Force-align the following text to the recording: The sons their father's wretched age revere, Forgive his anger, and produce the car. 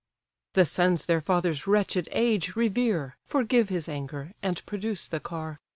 The 0.53 0.65
sons 0.65 1.05
their 1.05 1.21
father's 1.21 1.67
wretched 1.67 2.09
age 2.11 2.55
revere, 2.55 3.17
Forgive 3.23 3.69
his 3.69 3.87
anger, 3.87 4.33
and 4.41 4.65
produce 4.65 5.05
the 5.05 5.19
car. 5.19 5.59